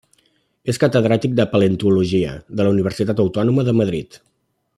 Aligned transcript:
És 0.71 0.79
catedràtic 0.83 1.35
de 1.39 1.45
Paleontologia 1.51 2.33
de 2.61 2.67
la 2.69 2.73
Universitat 2.77 3.23
Autònoma 3.27 3.67
de 3.71 3.77
Madrid. 3.83 4.21